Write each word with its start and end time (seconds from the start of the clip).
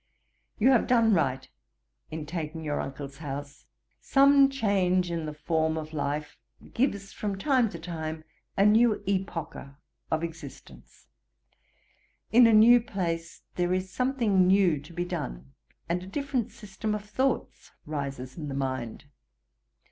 'You 0.57 0.71
have 0.71 0.87
done 0.87 1.13
right 1.13 1.47
in 2.09 2.25
taking 2.25 2.63
your 2.63 2.81
uncle's 2.81 3.17
house. 3.17 3.67
Some 3.99 4.49
change 4.49 5.11
in 5.11 5.27
the 5.27 5.33
form 5.35 5.77
of 5.77 5.93
life, 5.93 6.39
gives 6.73 7.13
from 7.13 7.37
time 7.37 7.69
to 7.69 7.77
time 7.77 8.23
a 8.57 8.65
new 8.65 9.03
epocha 9.05 9.75
of 10.09 10.23
existence. 10.23 11.05
In 12.31 12.47
a 12.47 12.51
new 12.53 12.79
place 12.81 13.43
there 13.57 13.75
is 13.75 13.91
something 13.91 14.47
new 14.47 14.79
to 14.79 14.91
be 14.91 15.05
done, 15.05 15.53
and 15.87 16.01
a 16.01 16.07
different 16.07 16.51
system 16.51 16.95
of 16.95 17.05
thoughts 17.07 17.71
rises 17.85 18.37
in 18.39 18.47
the 18.47 18.55
mind. 18.55 19.05